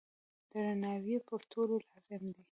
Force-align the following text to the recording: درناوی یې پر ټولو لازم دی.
درناوی 0.51 1.13
یې 1.17 1.23
پر 1.27 1.39
ټولو 1.51 1.75
لازم 1.89 2.21
دی. 2.35 2.39